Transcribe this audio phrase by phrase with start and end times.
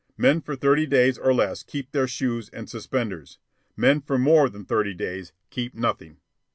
[0.17, 3.37] Men for thirty days or less keep their shoes and suspenders.
[3.77, 6.17] Men for more than thirty days keep nothing."